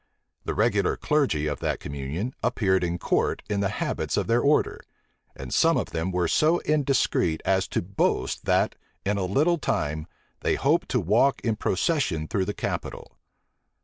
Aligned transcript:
The 0.45 0.55
regular 0.55 0.97
clergy 0.97 1.45
of 1.45 1.59
that 1.59 1.79
communion 1.79 2.33
appeared 2.41 2.83
in 2.83 2.97
court 2.97 3.43
in 3.47 3.59
the 3.59 3.69
habits 3.69 4.17
of 4.17 4.25
their 4.25 4.41
order; 4.41 4.81
and 5.35 5.53
some 5.53 5.77
of 5.77 5.91
them 5.91 6.11
were 6.11 6.27
so 6.27 6.57
indiscreet 6.61 7.39
as 7.45 7.67
to 7.67 7.83
boast, 7.83 8.45
that, 8.45 8.73
in 9.05 9.19
a 9.19 9.25
little 9.25 9.59
time, 9.59 10.07
they 10.39 10.55
hoped 10.55 10.89
to 10.89 10.99
walk 10.99 11.39
in 11.41 11.55
procession 11.55 12.27
through 12.27 12.45
the 12.45 12.53
capital. 12.55 13.15